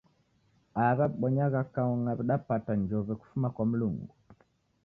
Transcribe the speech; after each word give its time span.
Aw'a 0.83 0.97
w'ibonyagha 1.09 1.61
kaung'a 1.73 2.11
w'idapata 2.17 2.71
njow'e 2.79 3.13
kufuma 3.21 3.47
kwa 3.55 3.63
Mlungu. 3.69 4.13